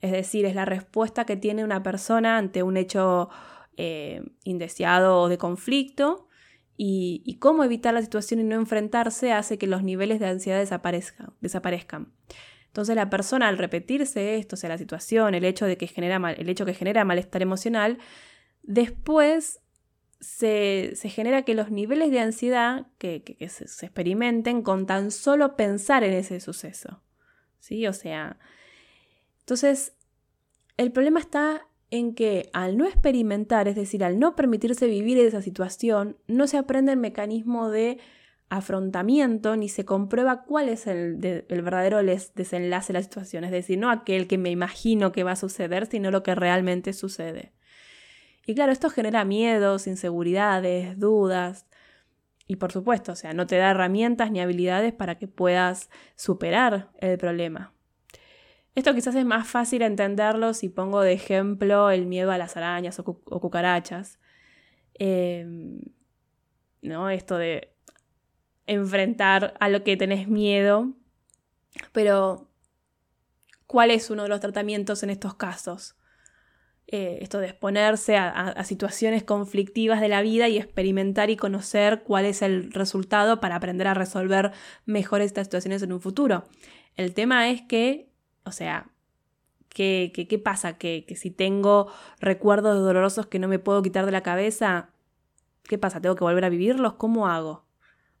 Es 0.00 0.10
decir, 0.10 0.46
es 0.46 0.56
la 0.56 0.64
respuesta 0.64 1.26
que 1.26 1.36
tiene 1.36 1.62
una 1.62 1.84
persona 1.84 2.38
ante 2.38 2.64
un 2.64 2.76
hecho 2.76 3.28
eh, 3.76 4.24
indeseado 4.42 5.20
o 5.20 5.28
de 5.28 5.38
conflicto 5.38 6.26
y, 6.76 7.36
cómo 7.38 7.64
evitar 7.64 7.94
la 7.94 8.02
situación 8.02 8.40
y 8.40 8.44
no 8.44 8.56
enfrentarse 8.56 9.32
hace 9.32 9.58
que 9.58 9.66
los 9.66 9.82
niveles 9.82 10.20
de 10.20 10.26
ansiedad 10.26 10.58
desaparezcan. 11.40 12.12
Entonces 12.66 12.96
la 12.96 13.10
persona 13.10 13.48
al 13.48 13.58
repetirse 13.58 14.36
esto, 14.36 14.54
o 14.54 14.56
sea, 14.56 14.70
la 14.70 14.78
situación, 14.78 15.34
el 15.34 15.44
hecho 15.44 15.66
de 15.66 15.76
que 15.76 15.86
genera 15.86 16.18
mal, 16.18 16.34
el 16.38 16.48
hecho 16.48 16.64
que 16.64 16.74
genera 16.74 17.04
malestar 17.04 17.42
emocional, 17.42 17.98
después 18.62 19.60
se, 20.20 20.94
genera 21.04 21.42
que 21.42 21.54
los 21.54 21.70
niveles 21.70 22.10
de 22.10 22.20
ansiedad 22.20 22.86
que, 22.98 23.22
se, 23.50 23.68
se, 23.68 23.86
experimenten 23.86 24.62
con 24.62 24.86
tan 24.86 25.10
solo 25.10 25.56
pensar 25.56 26.02
en 26.04 26.14
ese 26.14 26.40
suceso. 26.40 27.02
¿Sí? 27.58 27.86
O 27.86 27.92
sea, 27.92 28.38
entonces 29.40 29.94
el 30.76 30.92
problema 30.92 31.20
está 31.20 31.66
en 31.92 32.14
que 32.14 32.48
al 32.54 32.78
no 32.78 32.86
experimentar, 32.86 33.68
es 33.68 33.76
decir, 33.76 34.02
al 34.02 34.18
no 34.18 34.34
permitirse 34.34 34.86
vivir 34.86 35.18
esa 35.18 35.42
situación, 35.42 36.16
no 36.26 36.46
se 36.46 36.56
aprende 36.56 36.90
el 36.90 36.98
mecanismo 36.98 37.68
de 37.68 37.98
afrontamiento 38.48 39.56
ni 39.56 39.68
se 39.68 39.84
comprueba 39.84 40.44
cuál 40.44 40.70
es 40.70 40.86
el, 40.86 41.18
verdadero 41.48 42.02
desenlace 42.02 42.92
de 42.94 42.98
la 42.98 43.02
situación, 43.02 43.44
es 43.44 43.50
decir, 43.50 43.78
no 43.78 43.90
aquel 43.90 44.26
que 44.26 44.38
me 44.38 44.50
imagino 44.50 45.12
que 45.12 45.22
va 45.22 45.32
a 45.32 45.36
suceder, 45.36 45.86
sino 45.86 46.10
lo 46.10 46.22
que 46.22 46.34
realmente 46.34 46.94
sucede. 46.94 47.52
Y 48.46 48.54
claro, 48.54 48.72
esto 48.72 48.88
genera 48.88 49.26
miedos, 49.26 49.86
inseguridades, 49.86 50.98
dudas, 50.98 51.66
y 52.46 52.56
por 52.56 52.72
supuesto, 52.72 53.12
o 53.12 53.16
sea, 53.16 53.34
no 53.34 53.46
te 53.46 53.56
da 53.56 53.70
herramientas 53.70 54.30
ni 54.30 54.40
habilidades 54.40 54.94
para 54.94 55.18
que 55.18 55.28
puedas 55.28 55.90
superar 56.16 56.90
el 57.00 57.18
problema. 57.18 57.74
Esto 58.74 58.94
quizás 58.94 59.14
es 59.14 59.24
más 59.26 59.46
fácil 59.46 59.82
entenderlo 59.82 60.54
si 60.54 60.68
pongo 60.68 61.02
de 61.02 61.12
ejemplo 61.12 61.90
el 61.90 62.06
miedo 62.06 62.30
a 62.30 62.38
las 62.38 62.56
arañas 62.56 62.98
o, 62.98 63.04
cucarachas. 63.04 64.18
Em, 64.94 65.80
¿No? 66.80 67.10
Esto 67.10 67.36
de 67.36 67.74
enfrentar 68.66 69.54
a 69.60 69.68
lo 69.68 69.84
que 69.84 69.96
tenés 69.96 70.28
miedo. 70.28 70.92
Pero, 71.92 72.50
¿cuál 73.66 73.90
es 73.90 74.10
uno 74.10 74.24
de 74.24 74.28
los 74.28 74.40
tratamientos 74.40 75.02
en 75.02 75.10
estos 75.10 75.34
casos? 75.34 75.96
Eh, 76.88 77.20
esto 77.22 77.38
de 77.38 77.46
exponerse 77.46 78.16
a, 78.16 78.62
situaciones 78.64 79.22
conflictivas 79.22 80.00
de 80.00 80.08
la 80.08 80.20
vida 80.20 80.48
y 80.48 80.58
experimentar 80.58 81.30
y 81.30 81.36
conocer 81.36 82.02
cuál 82.02 82.26
es 82.26 82.42
el 82.42 82.72
resultado 82.72 83.40
para 83.40 83.56
aprender 83.56 83.86
a 83.86 83.94
resolver 83.94 84.52
mejor 84.84 85.20
estas 85.22 85.46
situaciones 85.46 85.82
en 85.82 85.92
un 85.92 86.00
futuro. 86.00 86.44
El 86.96 87.14
tema 87.14 87.48
es 87.48 87.62
que 87.62 88.11
o 88.44 88.52
sea, 88.52 88.90
¿qué, 89.68 90.12
qué, 90.14 90.38
pasa? 90.38 90.78
¿Que, 90.78 91.04
si 91.16 91.30
tengo 91.30 91.92
recuerdos 92.20 92.82
dolorosos 92.82 93.26
que 93.26 93.38
no 93.38 93.48
me 93.48 93.58
puedo 93.58 93.82
quitar 93.82 94.06
de 94.06 94.12
la 94.12 94.22
cabeza, 94.22 94.90
¿qué 95.64 95.78
pasa? 95.78 96.00
¿Tengo 96.00 96.16
que 96.16 96.24
volver 96.24 96.44
a 96.44 96.48
vivirlos? 96.50 96.94
¿Cómo 96.94 97.28
hago? 97.28 97.64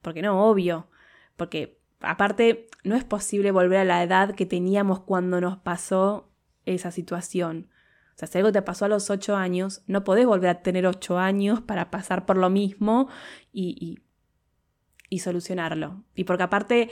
Porque 0.00 0.22
no, 0.22 0.44
obvio. 0.48 0.88
Porque 1.36 1.80
aparte, 2.00 2.68
no 2.84 2.96
es 2.96 3.04
posible 3.04 3.50
volver 3.50 3.78
a 3.80 3.84
la 3.84 4.02
edad 4.02 4.34
que 4.34 4.46
teníamos 4.46 5.00
cuando 5.00 5.40
nos 5.40 5.58
pasó 5.58 6.30
esa 6.64 6.90
situación. 6.90 7.68
O 8.14 8.18
sea, 8.18 8.28
si 8.28 8.38
algo 8.38 8.52
te 8.52 8.62
pasó 8.62 8.84
a 8.84 8.88
los 8.88 9.10
ocho 9.10 9.36
años, 9.36 9.82
no 9.86 10.04
podés 10.04 10.26
volver 10.26 10.50
a 10.50 10.62
tener 10.62 10.86
ocho 10.86 11.18
años 11.18 11.60
para 11.60 11.90
pasar 11.90 12.26
por 12.26 12.36
lo 12.36 12.50
mismo 12.50 13.08
y, 13.52 13.76
y, 13.80 14.02
y 15.08 15.18
solucionarlo. 15.20 16.04
Y 16.14 16.24
porque 16.24 16.42
aparte 16.42 16.90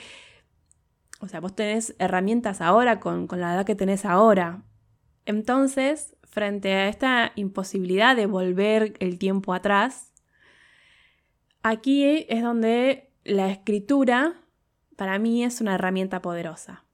o 1.20 1.28
sea, 1.28 1.40
vos 1.40 1.54
tenés 1.54 1.94
herramientas 1.98 2.60
ahora 2.60 2.98
con, 2.98 3.28
la 3.30 3.54
edad 3.54 3.66
que 3.66 3.74
tenés 3.74 4.04
ahora. 4.04 4.62
Entonces, 5.26 6.16
frente 6.24 6.72
a 6.72 6.88
esta 6.88 7.32
imposibilidad 7.36 8.16
de 8.16 8.26
volver 8.26 8.94
el 9.00 9.18
tiempo 9.18 9.52
atrás, 9.52 10.12
aquí 11.62 12.26
es 12.28 12.42
donde 12.42 13.12
la 13.24 13.50
escritura 13.50 14.40
para 14.96 15.18
mí 15.18 15.44
es 15.44 15.60
una 15.60 15.74
herramienta 15.74 16.22
poderosa. 16.22 16.84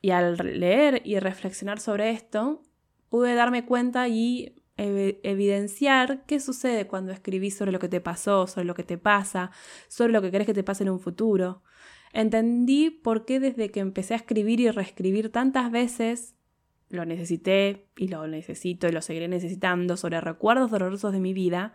Y 0.00 0.10
al 0.10 0.36
leer 0.36 1.02
y 1.04 1.18
reflexionar 1.18 1.80
sobre 1.80 2.10
esto, 2.10 2.62
pude 3.08 3.34
darme 3.34 3.64
cuenta 3.66 4.06
y 4.06 4.54
evidenciar 4.76 6.26
qué 6.26 6.38
sucede 6.38 6.86
cuando 6.86 7.10
escribís 7.10 7.56
sobre 7.56 7.72
lo 7.72 7.78
que 7.78 7.88
te 7.88 8.00
pasó, 8.00 8.46
sobre 8.46 8.66
lo 8.66 8.74
que 8.74 8.84
te 8.84 8.98
pasa, 8.98 9.50
sobre 9.88 10.12
lo 10.12 10.20
que 10.22 10.30
querés 10.30 10.46
que 10.46 10.54
te 10.54 10.62
pase 10.62 10.84
en 10.84 10.90
un 10.90 11.00
futuro. 11.00 11.62
Entendí 12.16 12.88
por 12.88 13.26
qué 13.26 13.40
desde 13.40 13.70
que 13.70 13.80
empecé 13.80 14.14
a 14.14 14.16
escribir 14.16 14.58
y 14.58 14.70
reescribir 14.70 15.30
tantas 15.30 15.70
veces, 15.70 16.34
lo 16.88 17.04
necesité 17.04 17.90
y 17.94 18.08
lo 18.08 18.26
necesito 18.26 18.88
y 18.88 18.92
lo 18.92 19.02
seguiré 19.02 19.28
necesitando 19.28 19.98
sobre 19.98 20.22
recuerdos 20.22 20.70
dolorosos 20.70 21.12
de 21.12 21.20
mi 21.20 21.34
vida, 21.34 21.74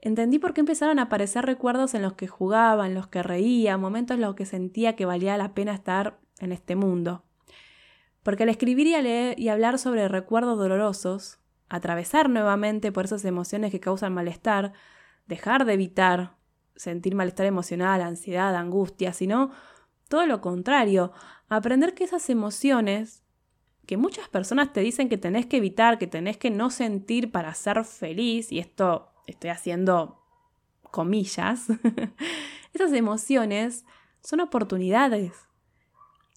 entendí 0.00 0.38
por 0.38 0.54
qué 0.54 0.60
empezaron 0.60 0.98
a 0.98 1.02
aparecer 1.02 1.44
recuerdos 1.44 1.92
en 1.92 2.00
los 2.00 2.14
que 2.14 2.28
jugaba, 2.28 2.86
en 2.86 2.94
los 2.94 3.08
que 3.08 3.22
reía, 3.22 3.76
momentos 3.76 4.14
en 4.14 4.22
los 4.22 4.36
que 4.36 4.46
sentía 4.46 4.96
que 4.96 5.04
valía 5.04 5.36
la 5.36 5.52
pena 5.52 5.74
estar 5.74 6.18
en 6.38 6.52
este 6.52 6.74
mundo. 6.74 7.22
Porque 8.22 8.44
al 8.44 8.48
escribir 8.48 8.86
y, 8.86 9.02
leer 9.02 9.38
y 9.38 9.48
hablar 9.48 9.78
sobre 9.78 10.08
recuerdos 10.08 10.56
dolorosos, 10.56 11.40
atravesar 11.68 12.30
nuevamente 12.30 12.90
por 12.90 13.04
esas 13.04 13.26
emociones 13.26 13.70
que 13.70 13.80
causan 13.80 14.14
malestar, 14.14 14.72
dejar 15.26 15.66
de 15.66 15.74
evitar, 15.74 16.39
sentir 16.80 17.14
malestar 17.14 17.46
emocional, 17.46 18.00
ansiedad, 18.00 18.56
angustia, 18.56 19.12
sino 19.12 19.50
todo 20.08 20.26
lo 20.26 20.40
contrario, 20.40 21.12
aprender 21.48 21.94
que 21.94 22.04
esas 22.04 22.30
emociones 22.30 23.22
que 23.86 23.96
muchas 23.96 24.28
personas 24.28 24.72
te 24.72 24.80
dicen 24.80 25.08
que 25.08 25.18
tenés 25.18 25.46
que 25.46 25.58
evitar, 25.58 25.98
que 25.98 26.06
tenés 26.06 26.36
que 26.36 26.50
no 26.50 26.70
sentir 26.70 27.32
para 27.32 27.52
ser 27.54 27.84
feliz, 27.84 28.50
y 28.52 28.58
esto 28.58 29.10
estoy 29.26 29.50
haciendo 29.50 30.22
comillas, 30.82 31.66
esas 32.72 32.92
emociones 32.92 33.84
son 34.22 34.40
oportunidades 34.40 35.32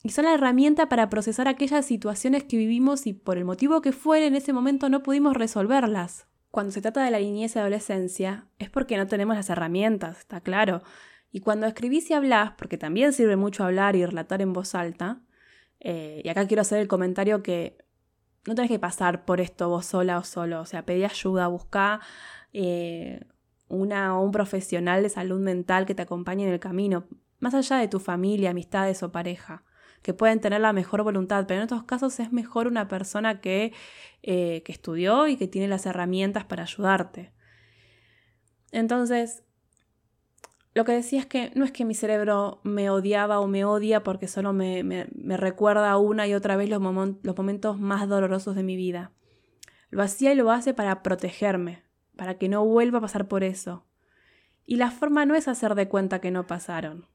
y 0.04 0.10
son 0.10 0.26
la 0.26 0.34
herramienta 0.34 0.90
para 0.90 1.10
procesar 1.10 1.48
aquellas 1.48 1.86
situaciones 1.86 2.44
que 2.44 2.58
vivimos 2.58 3.08
y 3.08 3.14
por 3.14 3.38
el 3.38 3.46
motivo 3.46 3.82
que 3.82 3.94
fuera 3.94 4.26
en 4.26 4.36
ese 4.36 4.52
momento 4.52 4.90
no 4.90 5.04
pudimos 5.04 5.36
resolverlas 5.36 6.28
cuando 6.54 6.72
se 6.72 6.84
trata 6.84 7.04
de 7.04 7.10
la 7.10 7.18
niñez 7.18 7.56
y 7.56 7.60
adolescencia, 7.60 8.46
es 8.60 8.70
porque 8.70 8.96
no 8.96 9.08
tenemos 9.08 9.36
las 9.36 9.50
herramientas, 9.50 10.20
está 10.20 10.40
claro. 10.40 10.84
Y 11.32 11.40
cuando 11.40 11.66
escribís 11.66 12.12
y 12.12 12.14
hablás, 12.14 12.52
porque 12.60 12.78
también 12.78 13.12
sirve 13.12 13.36
mucho 13.36 13.64
hablar 13.64 13.96
y 13.96 14.06
relatar 14.06 14.40
en 14.40 14.54
voz 14.54 14.76
alta, 14.76 15.24
eh, 15.80 16.22
y 16.24 16.30
acá 16.30 16.46
quiero 16.46 16.62
hacer 16.62 16.78
el 16.78 16.88
comentario 16.88 17.42
que 17.42 17.80
no 18.46 18.54
tenés 18.54 18.70
que 18.70 18.78
pasar 18.78 19.26
por 19.26 19.42
esto 19.42 19.68
vos 19.68 19.88
sola 19.88 20.20
o 20.20 20.24
solo, 20.24 20.62
o 20.62 20.66
sea, 20.68 20.86
pedí 20.86 21.04
ayuda, 21.04 21.48
busca 21.48 22.02
eh, 22.54 23.22
una 23.68 24.16
o 24.16 24.24
un 24.24 24.32
profesional 24.32 25.02
de 25.02 25.10
salud 25.10 25.40
mental 25.40 25.88
que 25.88 25.96
te 25.96 26.04
acompañe 26.04 26.46
en 26.46 26.54
el 26.54 26.60
camino, 26.60 27.08
más 27.40 27.56
allá 27.56 27.78
de 27.78 27.88
tu 27.88 28.00
familia, 28.00 28.52
amistades 28.52 29.02
o 29.02 29.12
pareja 29.12 29.64
que 30.04 30.14
pueden 30.14 30.40
tener 30.42 30.62
la 30.62 30.74
mejor 30.74 31.02
voluntad, 31.02 31.46
pero 31.48 31.62
en 31.62 31.66
otros 31.66 31.84
casos 31.86 32.20
es 32.20 32.32
mejor 32.32 32.68
una 32.68 32.88
persona 32.88 33.42
que, 33.42 33.74
eh, 34.22 34.62
que 34.64 34.72
estudió 34.72 35.28
y 35.28 35.38
que 35.38 35.48
tiene 35.48 35.68
las 35.68 35.86
herramientas 35.86 36.44
para 36.44 36.64
ayudarte. 36.64 37.32
Entonces, 38.72 39.44
lo 40.74 40.84
que 40.84 40.92
decía 40.92 41.20
es 41.20 41.26
que 41.26 41.52
no 41.56 41.64
es 41.64 41.72
que 41.72 41.86
mi 41.86 41.94
cerebro 41.94 42.60
me 42.64 42.90
odiaba 42.90 43.40
o 43.40 43.48
me 43.48 43.64
odia 43.64 44.04
porque 44.04 44.28
solo 44.28 44.52
me, 44.52 45.08
recuerda 45.38 45.98
una 45.98 46.28
y 46.28 46.34
otra 46.34 46.58
vez 46.58 46.70
los, 46.70 46.82
los 46.82 47.38
momentos 47.38 47.80
más 47.80 48.10
dolorosos 48.10 48.56
de 48.56 48.64
mi 48.64 48.76
vida. 48.76 49.12
Lo 49.90 50.04
hacía 50.04 50.34
y 50.34 50.36
lo 50.36 50.52
hace 50.52 50.74
para 50.74 51.02
protegerme, 51.02 51.84
para 52.18 52.38
que 52.38 52.50
no 52.50 52.66
vuelva 52.66 52.98
a 52.98 53.02
pasar 53.02 53.28
por 53.28 53.44
eso. 53.44 53.86
Y 54.66 54.76
la 54.76 54.92
forma 54.92 55.26
no 55.26 55.36
es 55.36 55.48
hacer 55.48 55.76
de 55.76 55.88
cuenta 55.88 56.20
que 56.20 56.32
no 56.32 56.48
pasaron. 56.48 57.08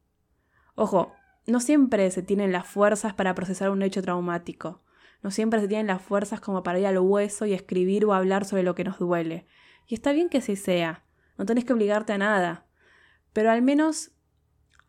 Ojo, 0.74 1.12
no 1.48 1.60
siempre 1.60 2.10
se 2.10 2.22
tienen 2.22 2.52
las 2.52 2.66
fuerzas 2.66 3.14
para 3.14 3.34
procesar 3.34 3.70
un 3.70 3.82
hecho 3.82 4.02
traumático. 4.02 4.82
No 5.22 5.30
siempre 5.30 5.60
se 5.60 5.68
tienen 5.68 5.86
las 5.88 6.02
fuerzas 6.02 6.40
como 6.40 6.62
para 6.62 6.78
ir 6.78 6.86
al 6.86 6.98
hueso 6.98 7.46
y 7.46 7.54
escribir 7.54 8.04
o 8.04 8.12
hablar 8.12 8.44
sobre 8.44 8.62
lo 8.62 8.74
que 8.74 8.84
nos 8.84 8.98
duele. 8.98 9.46
Y 9.86 9.94
está 9.94 10.12
bien 10.12 10.28
que 10.28 10.38
así 10.38 10.56
sea. 10.56 11.04
No 11.38 11.46
tenés 11.46 11.64
que 11.64 11.72
obligarte 11.72 12.12
a 12.12 12.18
nada. 12.18 12.66
Pero 13.32 13.50
al 13.50 13.62
menos 13.62 14.12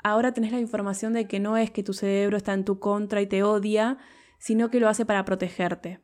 ahora 0.03 0.33
tenés 0.33 0.51
la 0.51 0.59
información 0.59 1.13
de 1.13 1.27
que 1.27 1.39
no 1.39 1.57
es 1.57 1.71
que 1.71 1.81
tu 1.81 1.93
cerebro 1.93 2.37
está 2.37 2.53
en 2.53 2.65
tu 2.65 2.79
contra 2.79 3.21
y 3.21 3.27
te 3.27 3.41
odia, 3.41 3.97
sino 4.37 4.69
que 4.69 4.79
lo 4.79 4.89
hace 4.89 5.05
para 5.05 5.25
protegerte. 5.25 6.01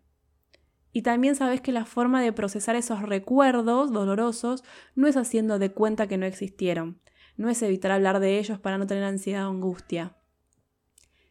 Y 0.92 1.02
también 1.02 1.36
sabes 1.36 1.60
que 1.60 1.74
la 1.74 1.84
forma 1.84 2.22
de 2.22 2.32
procesar 2.32 2.78
esos 2.78 3.02
recuerdos 3.02 3.92
dolorosos 3.92 4.64
no 4.96 5.08
es 5.08 5.18
haciendo 5.18 5.60
de 5.60 5.74
cuenta 5.74 6.08
que 6.08 6.18
no 6.18 6.26
existieron, 6.26 7.02
no 7.36 7.50
es 7.50 7.62
evitar 7.62 7.92
hablar 7.92 8.22
de 8.22 8.40
ellos 8.40 8.60
para 8.60 8.78
no 8.78 8.88
tener 8.88 9.04
ansiedad 9.04 9.48
o 9.48 9.50
angustia. 9.50 10.16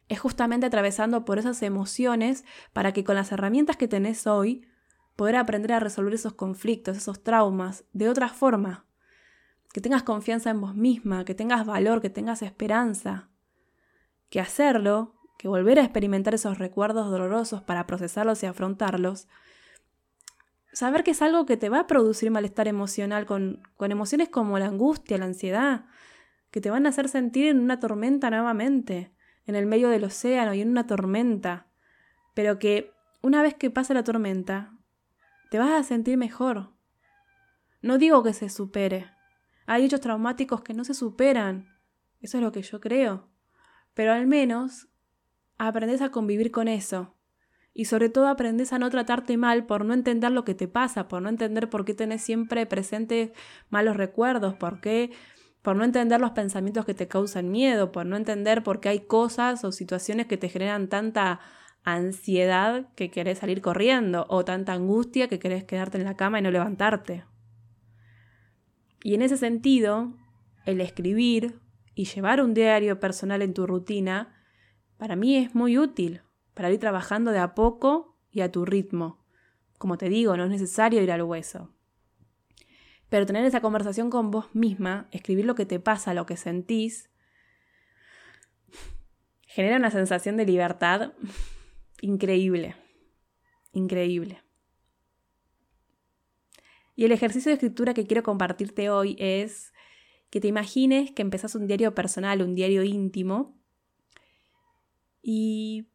Es 0.09 0.21
justamente 0.21 0.67
atravesando 0.67 1.25
por 1.25 1.39
esas 1.39 1.63
emociones 1.63 2.45
para 2.73 2.93
que 2.93 3.05
con 3.05 3.15
las 3.15 3.33
herramientas 3.33 3.77
que 3.77 3.89
tenés 3.89 4.27
hoy 4.27 4.67
poder 5.17 5.37
aprender 5.37 5.73
a 5.73 5.81
resolver 5.81 6.15
esos 6.15 6.35
conflictos, 6.35 6.97
esos 6.97 7.23
traumas, 7.23 7.85
de 7.93 8.09
otra 8.09 8.29
forma, 8.29 8.87
que 9.73 9.81
tengas 9.81 10.03
confianza 10.03 10.51
en 10.51 10.61
vos 10.61 10.75
misma, 10.75 11.25
que 11.25 11.35
tengas 11.35 11.67
valor, 11.67 12.01
que 12.01 12.11
tengas 12.11 12.43
esperanza. 12.43 13.29
Que 14.29 14.41
hacerlo, 14.41 15.15
que 15.39 15.49
volver 15.49 15.79
a 15.79 15.85
experimentar 15.85 16.35
esos 16.35 16.59
recuerdos 16.59 17.11
dolorosos 17.11 17.63
para 17.63 17.87
procesarlos 17.87 18.43
y 18.43 18.47
afrontarlos, 18.47 19.29
saber 20.73 21.05
que 21.05 21.13
es 21.13 21.23
algo 21.23 21.47
que 21.47 21.57
te 21.57 21.69
va 21.69 21.81
a 21.81 21.87
producir 21.87 22.31
malestar 22.31 22.69
emocional 22.69 23.27
con, 23.27 23.63
con 23.77 23.93
emociones 23.93 24.29
como 24.29 24.59
la 24.59 24.67
angustia, 24.67 25.19
la 25.19 25.27
ansiedad, 25.27 25.87
que 26.51 26.61
te 26.61 26.71
van 26.71 26.87
a 26.87 26.91
hacer 26.91 27.09
sentir 27.09 27.47
en 27.47 27.61
una 27.61 27.81
tormenta 27.81 28.31
nuevamente, 28.31 29.13
en 29.47 29.55
el 29.55 29.67
medio 29.67 29.89
del 29.89 30.05
océano 30.05 30.55
y 30.55 30.61
en 30.61 30.71
una 30.71 30.87
tormenta, 30.87 31.67
pero 32.35 32.59
que 32.59 32.93
una 33.23 33.43
vez 33.43 33.55
que 33.55 33.71
pase 33.71 33.95
la 33.95 34.05
tormenta, 34.05 34.77
te 35.51 35.59
vas 35.59 35.73
a 35.73 35.83
sentir 35.83 36.17
mejor. 36.17 36.73
No 37.83 37.99
digo 37.99 38.23
que 38.23 38.33
se 38.33 38.49
supere, 38.49 39.15
hay 39.67 39.85
hechos 39.85 40.01
traumáticos 40.01 40.63
que 40.63 40.75
no 40.75 40.85
se 40.85 40.95
superan. 40.95 41.69
Eso 42.21 42.39
es 42.39 42.43
lo 42.43 42.53
que 42.53 42.63
yo 42.63 42.81
creo. 42.81 43.29
Pero 43.95 44.13
al 44.13 44.27
menos 44.27 44.89
aprendes 45.59 46.03
a 46.03 46.11
convivir 46.11 46.51
con 46.51 46.69
eso. 46.69 47.15
Y 47.73 47.87
sobre 47.87 48.09
todo 48.09 48.29
aprendes 48.29 48.73
a 48.73 48.79
no 48.79 48.89
tratarte 48.91 49.37
mal 49.37 49.67
por 49.67 49.85
no 49.85 49.95
entender 49.95 50.31
lo 50.31 50.45
que 50.45 50.55
te 50.55 50.69
pasa, 50.69 51.09
por 51.09 51.23
no 51.23 51.29
entender 51.29 51.71
por 51.71 51.85
qué 51.85 51.95
tenés 51.95 52.23
siempre 52.23 52.67
presentes 52.67 53.33
malos 53.69 53.97
recuerdos, 53.97 54.55
por 54.55 54.81
qué, 54.81 55.11
por 55.65 55.77
no 55.77 55.85
entender 55.85 56.21
los 56.21 56.33
pensamientos 56.33 56.85
que 56.85 56.93
te 56.93 57.09
causan 57.09 57.51
miedo, 57.51 57.91
por 57.91 58.05
no 58.05 58.19
entender 58.19 58.63
por 58.63 58.81
qué 58.81 58.91
hay 58.91 59.01
cosas 59.01 59.65
o 59.65 59.73
situaciones 59.73 60.27
que 60.27 60.37
te 60.37 60.51
generan 60.51 60.91
tanta 60.91 61.41
ansiedad 61.85 62.93
que 62.97 63.11
querés 63.11 63.39
salir 63.39 63.63
corriendo 63.63 64.27
o 64.29 64.45
tanta 64.45 64.75
angustia 64.75 65.27
que 65.27 65.39
querés 65.39 65.65
quedarte 65.65 65.97
en 65.97 66.05
la 66.05 66.19
cama 66.19 66.39
y 66.39 66.43
no 66.43 66.51
levantarte. 66.51 67.25
Y 69.03 69.15
en 69.15 69.23
ese 69.23 69.39
sentido, 69.39 70.13
el 70.67 70.83
escribir 70.83 71.59
y 71.95 72.05
llevar 72.05 72.43
un 72.43 72.53
diario 72.53 73.01
personal 73.01 73.41
en 73.41 73.55
tu 73.55 73.67
rutina, 73.67 74.35
para 74.99 75.17
mí 75.17 75.39
es 75.39 75.55
muy 75.55 75.79
útil 75.79 76.21
para 76.53 76.71
ir 76.71 76.79
trabajando 76.79 77.31
de 77.31 77.39
a 77.39 77.55
poco 77.55 78.19
y 78.31 78.43
a 78.43 78.53
tu 78.53 78.67
ritmo. 78.67 79.25
Como 79.79 79.97
te 79.97 80.11
digo, 80.11 80.37
no 80.37 80.45
es 80.45 80.51
necesario 80.51 81.01
ir 81.01 81.11
al 81.11 81.23
hueso. 81.23 81.74
Pero 83.09 83.27
tener 83.27 83.45
esa 83.45 83.61
conversación 83.61 84.11
con 84.11 84.31
vos 84.31 84.55
misma, 84.55 85.09
escribir 85.11 85.45
lo 85.45 85.55
que 85.55 85.67
te 85.67 85.81
pasa, 85.81 86.15
lo 86.15 86.27
que 86.27 86.37
sentís, 86.37 87.11
genera 89.43 89.77
una 89.77 89.91
sensación 89.91 90.37
de 90.37 90.47
libertad 90.47 91.13
increíble. 92.01 92.77
Increíble. 93.73 94.43
Y 96.97 97.05
el 97.05 97.13
ejercicio 97.13 97.51
de 97.51 97.55
escritura 97.55 97.95
que 97.95 98.07
quiero 98.07 98.23
compartirte 98.23 98.91
hoy 98.91 99.17
es 99.19 99.73
que 100.31 100.41
te 100.41 100.49
imagines 100.49 101.13
que 101.13 101.23
empezás 101.23 101.55
un 101.55 101.67
diario 101.67 101.95
personal, 101.95 102.43
un 102.43 102.55
diario 102.55 102.83
íntimo, 102.83 103.57
y 105.27 105.89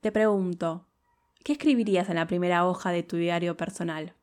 te 0.00 0.10
pregunto, 0.10 0.88
¿qué 1.44 1.52
escribirías 1.52 2.08
en 2.08 2.14
la 2.16 2.26
primera 2.26 2.66
hoja 2.66 2.92
de 2.92 3.02
tu 3.02 3.16
diario 3.16 3.58
personal? 3.58 4.14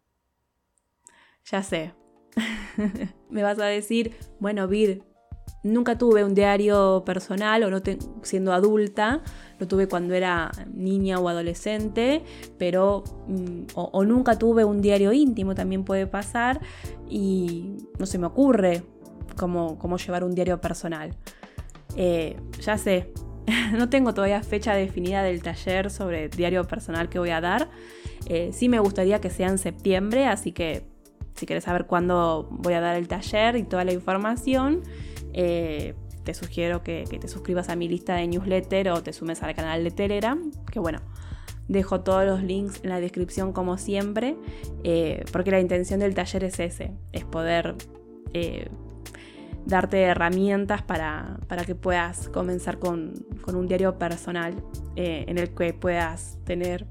Ya 1.45 1.62
sé. 1.62 1.93
Me 3.29 3.43
vas 3.43 3.60
a 3.60 3.65
decir, 3.65 4.15
bueno, 4.39 4.67
Vir, 4.67 5.03
Nunca 5.63 5.95
tuve 5.95 6.23
un 6.23 6.34
diario 6.34 7.03
personal 7.05 7.63
o 7.63 7.69
no 7.69 7.81
siendo 8.23 8.51
adulta, 8.51 9.21
lo 9.60 9.67
tuve 9.67 9.88
cuando 9.88 10.15
era 10.15 10.49
niña 10.73 11.19
o 11.19 11.29
adolescente, 11.29 12.23
pero 12.57 13.03
mm, 13.27 13.65
o, 13.75 14.03
nunca 14.03 14.39
tuve 14.39 14.65
un 14.65 14.81
diario 14.81 15.13
íntimo, 15.13 15.53
también 15.53 15.84
puede 15.84 16.07
pasar 16.07 16.62
y 17.07 17.77
no 17.99 18.07
se 18.07 18.17
me 18.17 18.25
ocurre 18.25 18.81
cómo, 19.38 19.77
cómo 19.77 19.97
llevar 19.97 20.23
un 20.23 20.34
diario 20.34 20.60
personal. 20.60 21.15
Eh, 21.95 22.38
ya 22.60 22.79
sé, 22.79 23.13
no 23.77 23.88
tengo 23.88 24.15
todavía 24.15 24.41
fecha 24.41 24.73
definida 24.73 25.21
del 25.21 25.43
taller 25.43 25.91
sobre 25.91 26.29
diario 26.29 26.63
personal 26.63 27.07
que 27.07 27.19
voy 27.19 27.29
a 27.29 27.39
dar. 27.39 27.69
Eh, 28.25 28.49
sí 28.51 28.67
me 28.67 28.79
gustaría 28.79 29.21
que 29.21 29.29
sea 29.29 29.49
en 29.49 29.60
septiembre, 29.60 30.25
así 30.25 30.53
que 30.53 30.90
si 31.41 31.47
quieres 31.47 31.63
saber 31.63 31.88
cuándo 31.88 32.47
voy 32.51 32.75
a 32.75 32.82
dar 32.82 32.95
el 32.95 33.08
taller 33.08 33.56
y 33.56 33.63
toda 33.63 33.84
la 33.84 33.93
información, 33.93 34.84
eh, 35.34 35.95
te 36.23 36.36
sugiero 36.36 36.84
que, 36.84 37.04
te 37.19 37.27
suscribas 37.27 37.69
a 37.69 37.75
mi 37.75 37.88
lista 37.88 38.13
de 38.13 38.27
newsletter 38.27 38.89
o 38.89 39.01
te 39.01 39.12
sumes 39.12 39.41
al 39.41 39.56
canal 39.56 39.84
de 39.84 39.89
Telegram, 39.89 40.51
que 40.71 40.80
bueno, 40.80 40.99
dejo 41.67 42.01
todos 42.01 42.25
los 42.25 42.43
links 42.43 42.82
en 42.84 42.91
la 42.91 42.99
descripción 42.99 43.54
como 43.54 43.80
siempre, 43.80 44.38
eh, 44.84 45.23
porque 45.32 45.49
la 45.49 45.60
intención 45.60 45.99
del 45.99 46.13
taller 46.13 46.43
es 46.43 46.60
ese, 46.60 46.91
es 47.12 47.25
poder 47.25 47.73
eh, 48.36 48.69
darte 49.65 49.99
herramientas 50.04 50.84
para, 50.84 51.39
que 51.65 51.73
puedas 51.73 52.30
comenzar 52.30 52.77
con, 52.77 53.25
un 53.51 53.67
diario 53.67 53.97
personal 53.97 54.54
en 54.95 55.39
el 55.39 55.56
que 55.56 55.73
puedas 55.73 56.38
tener 56.43 56.86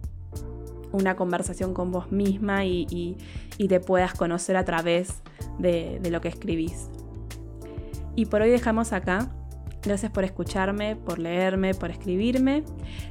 una 0.92 1.16
conversación 1.16 1.74
con 1.74 1.92
vos 1.92 2.12
misma 2.12 2.64
y, 2.64 3.16
te 3.68 3.80
puedas 3.80 4.14
conocer 4.14 4.56
a 4.56 4.64
través 4.64 5.22
de 5.58 6.00
lo 6.10 6.20
que 6.20 6.28
escribís. 6.28 6.88
Y 8.16 8.26
por 8.26 8.42
hoy 8.42 8.50
dejamos 8.50 8.92
acá. 8.92 9.30
Gracias 9.82 10.12
por 10.12 10.24
escucharme, 10.24 10.94
por 10.94 11.18
leerme, 11.18 11.72
por 11.72 11.90
escribirme. 11.90 12.64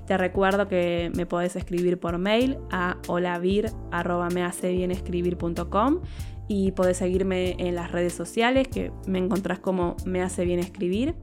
Te 0.05 0.15
recuerdo 0.17 0.67
que 0.67 1.11
me 1.15 1.25
podés 1.25 1.55
escribir 1.55 1.99
por 1.99 2.19
mail 2.19 2.59
a 2.71 2.97
holavir.mehaceBienescribir.com 3.07 6.01
y 6.47 6.71
podés 6.73 6.97
seguirme 6.97 7.55
en 7.57 7.73
las 7.73 7.91
redes 7.91 8.13
sociales 8.13 8.67
que 8.67 8.91
me 9.07 9.17
encontrás 9.17 9.57
como 9.59 9.97
Me 10.05 10.21
Hace 10.21 10.45
Bien 10.45 10.59
Escribir. 10.59 11.15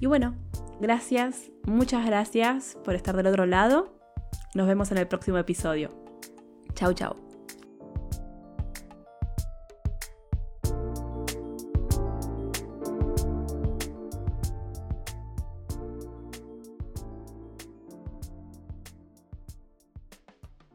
Y 0.00 0.06
bueno, 0.06 0.34
gracias, 0.80 1.50
muchas 1.66 2.06
gracias 2.06 2.78
por 2.82 2.94
estar 2.94 3.14
del 3.14 3.26
otro 3.26 3.44
lado. 3.44 4.01
Nos 4.54 4.66
vemos 4.66 4.90
en 4.92 4.98
el 4.98 5.08
próximo 5.08 5.38
episodio. 5.38 5.90
Chau, 6.74 6.92
chau. 6.92 7.31